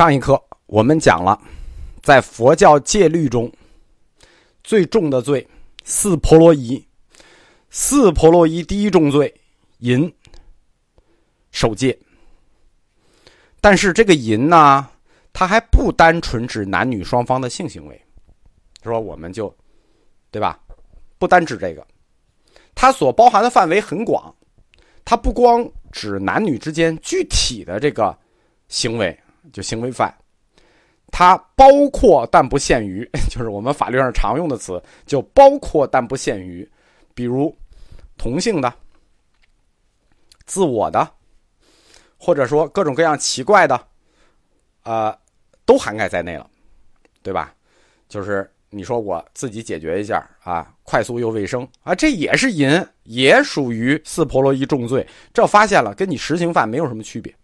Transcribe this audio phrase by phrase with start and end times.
[0.00, 1.38] 上一课我们讲了，
[2.02, 3.52] 在佛教戒律中
[4.64, 5.46] 最重的罪
[5.84, 6.82] 四婆罗夷，
[7.68, 9.30] 四婆罗夷第一重罪
[9.80, 10.10] 淫
[11.50, 11.98] 守戒。
[13.60, 14.88] 但是这个淫呢，
[15.34, 18.02] 它还不单纯指男女双方的性行为，
[18.82, 19.54] 说我们就
[20.30, 20.58] 对吧？
[21.18, 21.86] 不单指这个，
[22.74, 24.34] 它所包含的范围很广，
[25.04, 28.18] 它不光指男女之间具体的这个
[28.68, 29.14] 行为。
[29.52, 30.14] 就行为犯，
[31.10, 36.68] 它包括但不限于， 就是我们法律上常用的词，就包括但不限于，
[37.14, 37.54] 比如
[38.16, 38.72] 同性的、
[40.46, 41.08] 自我的，
[42.18, 43.86] 或者说各种各样奇怪的，
[44.84, 45.16] 呃，
[45.64, 46.48] 都涵盖在内了，
[47.22, 47.54] 对吧？
[48.08, 55.06] 就是你说我自己解决一下啊，快速又卫生啊，这也是淫，也属于四婆罗夷重罪。
[55.32, 57.34] 这发现了，跟你实行犯没有什么区别。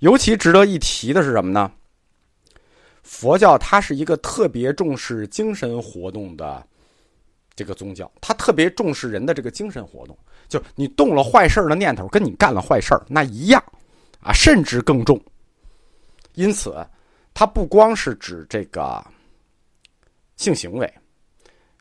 [0.00, 1.72] 尤其值得一提的是什么呢？
[3.02, 6.64] 佛教它是一个特别重视精神活动的
[7.56, 10.16] 这个宗教，它特别重视人的这个精神活动。
[10.46, 13.62] 就你动了坏事的念头，跟你干了坏事那一样，
[14.20, 15.20] 啊，甚至更重。
[16.34, 16.86] 因此，
[17.34, 19.04] 它不光是指这个
[20.36, 20.92] 性行为，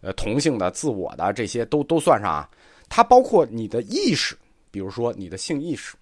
[0.02, 2.50] 呃，同性的、自我的这些都都算上啊，
[2.90, 4.36] 它包括你的意识，
[4.72, 5.96] 比如说你的性意识。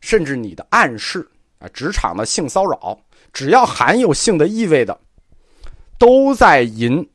[0.00, 2.98] 甚至你的暗示啊，职场的性骚扰，
[3.32, 4.98] 只要含有性的意味的，
[5.98, 7.08] 都在淫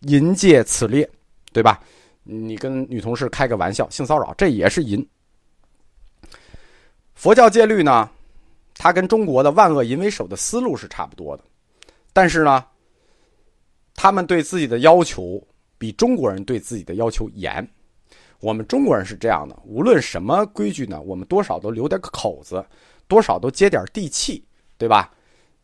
[0.00, 1.08] 淫戒此列，
[1.52, 1.80] 对吧？
[2.22, 5.06] 你跟女同事开个玩笑，性骚扰，这也是淫。
[7.14, 8.10] 佛教戒律呢，
[8.74, 11.44] 它跟中国的万恶淫为首的思路是差不多的，
[12.12, 12.64] 但是呢，
[13.94, 17.66] 他们对自己的要求比中国人对自己的要求严。
[18.44, 22.62] 我们中国人是这样的，无论什么规矩呢，我们多少都留点口子，
[23.08, 24.44] 多少都接点地气，
[24.76, 25.10] 对吧？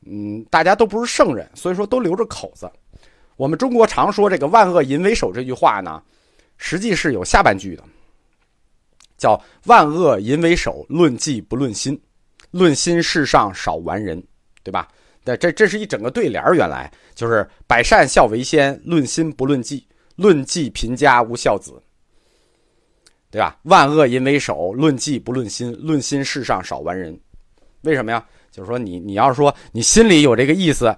[0.06, 2.72] 嗯，大家都不是圣人，所以说都留着口子。
[3.36, 6.02] 我们中国常说这个“万恶淫为首”这句话呢，
[6.56, 7.84] 实际是有下半句的，
[9.18, 12.00] 叫“万恶淫为首，论迹不论心，
[12.50, 14.22] 论心世上少完人”，
[14.64, 14.88] 对吧？
[15.22, 19.86] 这这这是一整个对联原来就是“百善孝为先，论心不论迹，
[20.16, 21.78] 论迹贫家无孝子”。
[23.30, 23.56] 对吧？
[23.62, 27.18] 万恶淫为首，论迹不论心，论心世上少完人。
[27.82, 28.24] 为什么呀？
[28.50, 30.94] 就是说你你要是说你心里有这个意思，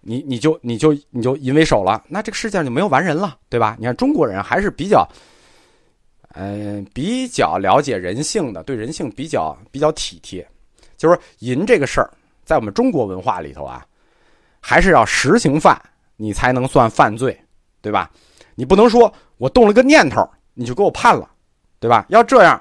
[0.00, 3.76] 你你就你就你就淫为首了，那这个世界上就没有完人了，对吧？
[3.78, 5.08] 你看中国人还是比较，
[6.34, 10.46] 嗯，比较了解人性的，对人性比较比较体贴。
[10.96, 12.10] 就是说淫这个事儿，
[12.44, 13.86] 在我们中国文化里头啊，
[14.60, 15.80] 还是要实行犯
[16.16, 17.38] 你才能算犯罪，
[17.80, 18.10] 对吧？
[18.56, 21.30] 你不能说我动了个念头，你就给我判了。
[21.78, 22.06] 对吧？
[22.08, 22.60] 要这样，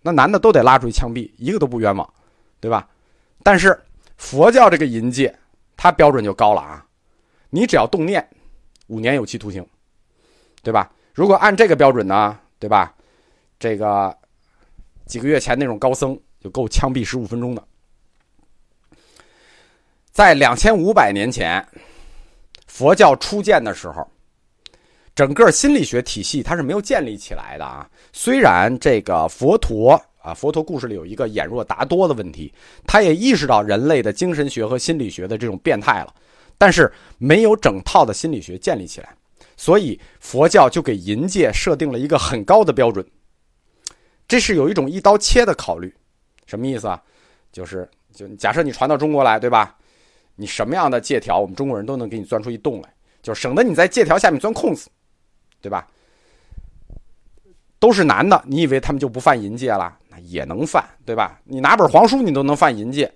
[0.00, 2.12] 那男的都得拉出去枪毙，一个都不冤枉，
[2.60, 2.88] 对吧？
[3.42, 3.80] 但是
[4.16, 5.36] 佛教这个淫戒，
[5.76, 6.84] 它标准就高了啊！
[7.50, 8.28] 你只要动念，
[8.88, 9.64] 五年有期徒刑，
[10.62, 10.90] 对吧？
[11.14, 12.94] 如果按这个标准呢，对吧？
[13.58, 14.16] 这个
[15.06, 17.62] 几个月前那种高僧就够枪毙十五分钟的。
[20.10, 21.64] 在两千五百年前，
[22.66, 24.06] 佛教初建的时候。
[25.14, 27.88] 整个心理学体系它是没有建立起来的啊。
[28.12, 32.52] 虽然这个佛陀啊，佛陀故事里有一个眼若达多的问题，
[32.86, 36.14] 他也意识到人类的精神学和心理学的这种变态了，
[36.56, 39.14] 但是没有整套的心理学建立起来，
[39.56, 43.04] 所以佛教就给淫戒设定了一个很高的标准。
[44.28, 45.92] 这是有一种一刀切的考虑，
[46.46, 47.02] 什么意思啊？
[47.52, 49.76] 就是就假设你传到中国来，对吧？
[50.36, 54.88] 你什么样的借条，我们中国人都能给你钻出一洞来，就省得你在借条下面钻空子。
[55.62, 55.86] 对吧？
[57.78, 59.98] 都是男的，你以为他们就不犯淫戒了？
[60.08, 61.40] 那也能犯，对吧？
[61.44, 63.10] 你拿本黄书，你都能犯淫戒，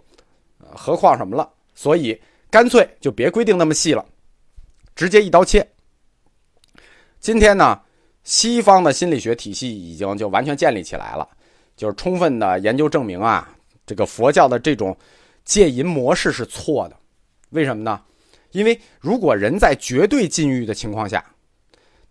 [0.59, 1.49] 何况什么了？
[1.75, 2.19] 所以
[2.51, 4.05] 干脆就别规定那么细了，
[4.95, 5.69] 直接一刀切。
[7.21, 7.81] 今天呢，
[8.25, 11.29] 西方的心理学体系已经就完全建立起来了，
[11.77, 13.49] 就是充分的研究证明啊，
[13.85, 14.97] 这个佛教的这种
[15.45, 16.97] 戒淫模式是错的。
[17.51, 18.01] 为什么呢？
[18.51, 21.25] 因为如果人在绝对禁欲的情况下，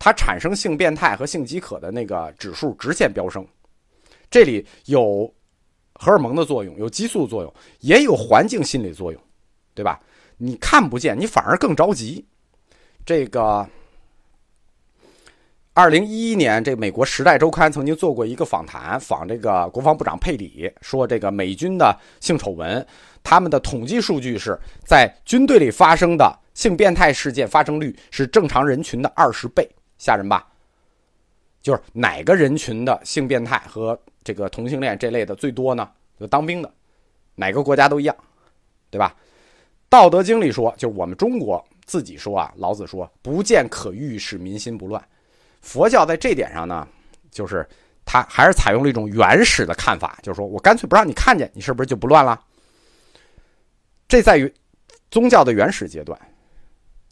[0.06, 3.44] 它产生性变态和性饥渴的那个指数直线飙升，
[4.30, 5.34] 这里有
[5.96, 9.20] 荷尔蒙的作用，有激素作用，也有环境心理作用，
[9.74, 10.00] 对吧？
[10.38, 12.24] 你看不见，你反而更着急。
[13.04, 13.68] 这个
[15.74, 22.86] 二零一一年，这美国《时代周刊》曾经做过一个访谈，访这个国防部长佩里，说这个美军的性丑闻，
[23.24, 24.56] 他们的统计数据是
[24.86, 29.68] 在军队里发生的性变态事件发生率是正常人群的二十倍。
[29.98, 30.48] 吓人吧？
[31.62, 35.90] 就是哪个人群的性变态和这个同性恋这类的最多呢？
[36.20, 36.74] 就当兵的，
[37.36, 38.16] 哪个国家都一样，
[38.90, 39.00] 对。
[39.00, 39.16] 吧？
[39.90, 45.02] 《道德经》里说，就是我们中国自己说啊，老子说“不见可欲，使民心不乱”。
[45.62, 46.88] 佛教在这点上呢，
[47.32, 47.66] 就是
[48.04, 52.40] 他还是采用了一种原始的看法，就是说我干脆不让你看见，你是不是就不乱了？
[54.08, 54.54] 这在于
[55.10, 56.20] 宗教的原始阶段，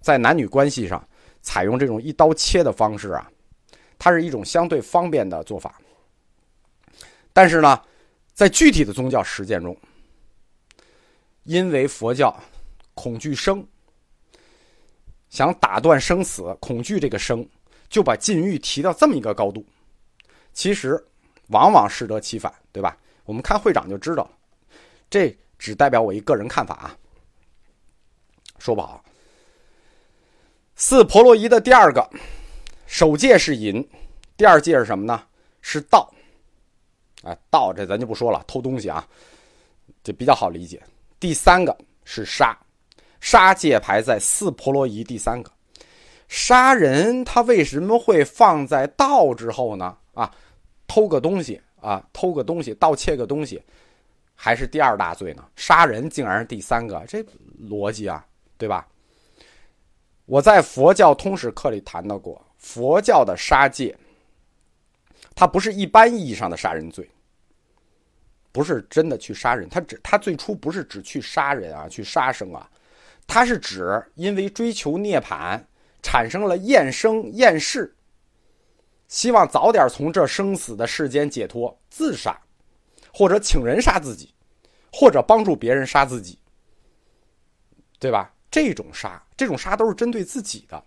[0.02, 1.08] 在男女关系上
[1.44, 3.30] 采用这种一刀切的方式啊，
[4.00, 5.80] 它是一种相对方便的做法。
[7.32, 7.80] 但是呢，
[8.34, 9.78] 在具体的宗教实践中，
[11.44, 12.36] 因为佛教
[12.94, 13.64] 恐惧生，
[15.30, 17.48] 想打断生死，恐惧这个生，
[17.90, 19.66] 就把禁欲提到这么一个高度。
[20.54, 21.04] 其实
[21.48, 22.98] 往往适得其反，对吧？
[23.26, 24.30] 我们看会长就知道。
[25.10, 26.98] 这只代表我一个人看法啊，
[28.60, 29.04] 说不好。
[30.86, 32.06] 四婆罗夷的第二个
[32.88, 33.82] 首戒是淫，
[34.36, 35.24] 第二戒是什么呢？
[35.62, 36.14] 是盗。
[37.24, 39.08] 啊，盗这咱就不说了，偷东西啊，
[40.04, 40.84] 这比较好理解。
[41.22, 42.54] 第三个是杀，
[43.22, 45.50] 杀戒排在四婆罗夷第三个。
[46.28, 49.96] 杀人他为什么会放在盗之后呢？
[50.14, 50.30] 啊，
[50.86, 53.64] 偷个东西啊，偷个东西，盗窃个东西，
[54.36, 55.46] 还是第二大罪呢？
[55.56, 57.24] 杀人竟然是第三个，这
[57.70, 58.28] 逻辑啊，
[58.58, 58.86] 对吧？
[60.26, 63.98] 我在佛教通史课里谈到过，佛教的杀戒。
[65.36, 67.10] 它不是一般意义上的杀人罪，
[68.52, 69.68] 不是真的去杀人。
[69.68, 72.70] 他只他最初不是只去杀人啊，去杀生啊，
[73.26, 75.60] 他是指因为追求涅槃，
[76.04, 77.96] 产生了厌生厌世，
[79.08, 82.40] 希望早点从这生死的世间解脱，自杀，
[83.12, 84.36] 或者请人杀自己，
[84.92, 86.38] 或者帮助别人杀自己，
[87.98, 88.32] 对吧？
[88.52, 90.84] 这种杀，这种杀都是针对自己的。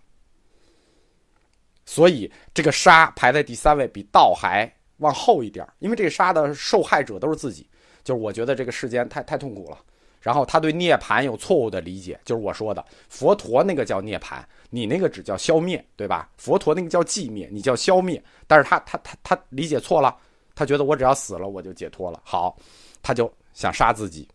[1.85, 7.67] 所以这个杀排在第三位，比道还往后一点因为这个杀的受害者都是自己。
[8.03, 9.77] 就是我觉得这个世间太太痛苦了，
[10.21, 16.29] 然后他对涅槃有错误的理解，就是我说的佛陀那个叫涅槃，你那个只叫消灭，对吧？
[16.37, 20.15] 佛陀那个叫寂灭，你叫消灭，但是他他他他理解错了，
[20.55, 22.57] 他觉得我只要死了我就解脱了，好，
[23.01, 24.25] 他就想杀自己。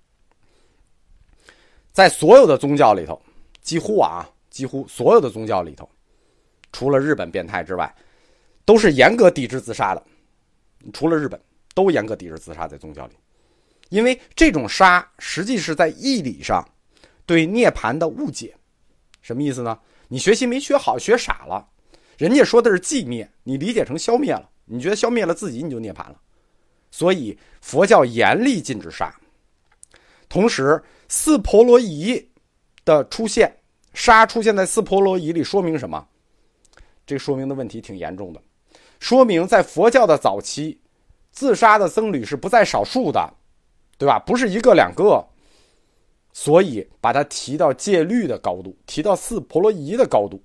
[1.93, 3.19] 在所有的宗教里头，
[3.63, 5.89] 几乎啊，几乎所有的宗教里头。
[6.73, 7.95] 除了日本变态之外，
[8.65, 10.03] 都是严格抵制自杀的。
[10.93, 11.41] 除了日本，
[11.75, 13.15] 都严格抵制自杀在宗教里，
[13.89, 16.67] 因为这种杀实际是在义理上
[17.25, 18.55] 对涅槃的误解。
[19.21, 19.79] 什么意思呢？
[20.09, 21.67] 你学习没学好，学傻了。
[22.19, 24.51] 人家说的是寂灭，你理解成消灭了。
[24.65, 26.21] 你觉得消灭了自己，你就涅槃了。
[26.91, 29.15] 所以佛教严厉禁止杀。
[30.29, 32.31] 同时，四婆罗夷
[32.85, 33.55] 的出现，
[33.95, 36.07] 杀出现在四婆罗夷里，说明什么？
[37.07, 38.41] 这说明的问题挺严重的，
[39.01, 40.79] 说明在佛教的早期，
[41.31, 43.33] 自杀的僧侣是不在少数的，
[43.99, 44.19] 对吧？
[44.21, 45.25] 不是一个两个，
[46.33, 50.43] 所以把它提到戒律的高度，提到四婆罗夷的高度。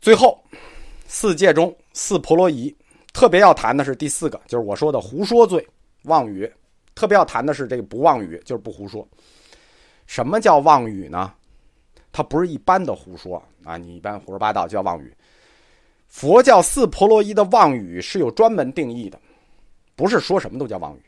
[0.00, 0.42] 最后，
[1.06, 2.74] 四戒中四婆罗夷
[3.12, 5.66] 特别要谈的是第四个，就是我说的胡说罪、
[6.04, 6.50] 妄语。
[6.92, 9.06] 特别要谈的是这个不妄语，就是不胡说。
[10.10, 11.32] 什么叫妄语呢？
[12.10, 13.76] 它不是一般的胡说啊！
[13.76, 15.16] 你一般胡说八道叫妄语。
[16.08, 19.16] 佛教四婆罗夷的妄语是有专门定义的，
[19.94, 21.02] 不是说什么都叫妄语。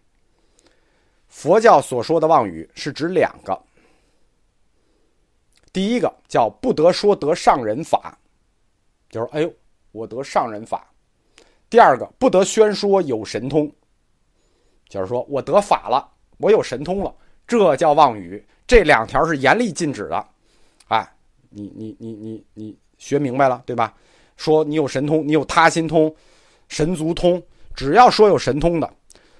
[1.27, 3.61] 佛教所说的妄语是指两个，
[5.73, 8.17] 第一个叫不得说得上人法，
[9.11, 9.53] 就是哎呦
[9.91, 10.79] 我得上人法；
[11.69, 13.69] 第二个不得宣说有神通，
[14.89, 17.13] 就是说我得法了，我有神通了，
[17.49, 18.47] 这叫妄语。
[18.67, 20.27] 这两条是严厉禁止的。
[20.89, 21.13] 哎，
[21.51, 23.95] 你你你你你学明白了对吧？
[24.37, 26.15] 说你有神通，你有他心通、
[26.69, 27.41] 神足通，
[27.75, 28.93] 只要说有神通的，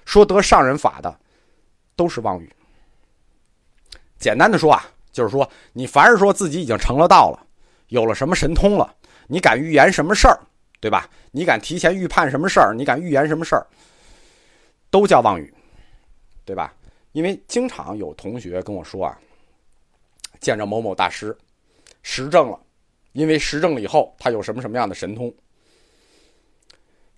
[0.05, 1.19] 说得上人法的，
[1.95, 2.49] 都是妄语。
[4.17, 7.45] 简单的说啊，就是说你凡是说自己已经成了道了，
[7.87, 8.95] 有了什么神通了，
[9.27, 10.39] 你敢预言什么事儿，
[10.79, 11.09] 对吧？
[11.31, 13.67] 你敢提前预判什么事儿，你敢预言什么事儿，
[14.89, 15.53] 都叫妄语，
[16.45, 16.73] 对吧？
[17.13, 19.17] 因为经常有同学跟我说啊。
[20.41, 21.33] 见着某某大师，
[22.01, 22.59] 实证了，
[23.13, 25.33] 因为实证了以后，他有什么什么样的神通？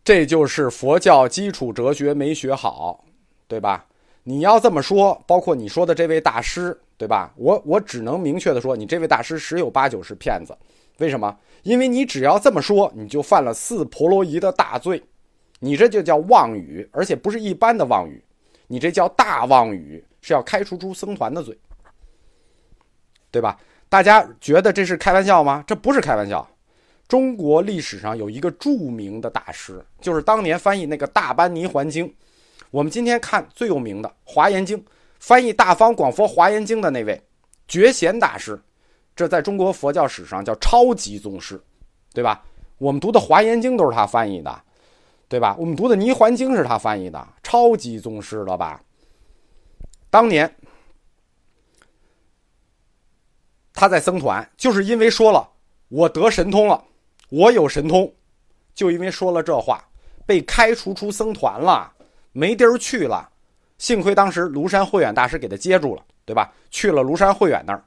[0.03, 3.03] 这就是佛教基础哲学没学好，
[3.47, 3.87] 对吧？
[4.21, 7.33] 你要这么说，包括你说的这位大师，对吧？
[7.35, 10.55] 我我只能明确的说，你这位大师十有八九是骗子。
[10.99, 11.35] 为什么？
[11.63, 15.01] 因为你只要这么说，你就犯了四婆罗夷的大罪，
[15.59, 18.23] 你这就叫妄语，而且不是一般的妄语，
[18.67, 21.57] 你这叫大妄语，是要开除出僧团的罪。
[23.31, 23.59] 对吧？
[23.89, 25.63] 大家觉得这是开玩笑吗？
[25.67, 26.47] 这不是开玩笑。
[27.07, 32.07] 中国历史上有一个著名的大师，就是当年翻译那个《大般泥环经》。
[32.71, 34.77] 我们今天看最有名的《华严经》，
[35.19, 37.21] 翻译《大方广佛华严经》的那位
[37.67, 38.59] 觉贤大师，
[39.15, 41.61] 这在中国佛教史上叫超级宗师，
[42.13, 42.41] 对吧？
[42.77, 44.61] 我们读的《华严经》都是他翻译的，
[45.27, 45.55] 对吧？
[45.57, 48.81] 我们读的《泥环经》是他翻译的，超级宗师了吧？
[50.09, 50.53] 当年
[53.73, 55.49] 他在僧团，就是因为说了
[55.89, 56.83] 我得神通了，
[57.29, 58.13] 我有神通，
[58.73, 59.83] 就因为说了这话，
[60.25, 61.91] 被开除出僧团了，
[62.31, 63.29] 没地儿去了。
[63.77, 66.53] 幸亏当时庐山慧远大师给他接住了，对吧？
[66.71, 67.83] 去了庐山慧远那儿。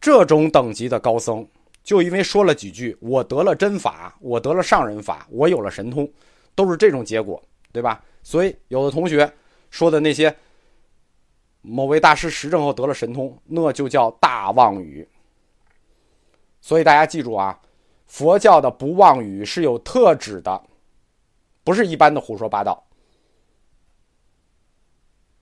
[0.00, 1.46] 这种等级的高僧，
[1.82, 6.08] 就因为说了几句“我得了真法，我得了上人法，我有了神通”，
[6.54, 8.02] 都是这种结果，对吧？
[8.22, 9.32] 所以有的同学
[9.70, 10.34] 说的那些
[11.60, 15.08] 某位大师实证后得了神通，那就叫大妄语。
[16.60, 17.58] 所以大家记住啊，
[18.06, 20.62] 佛教的不妄语是有特指的，
[21.64, 22.86] 不是一般的胡说八道。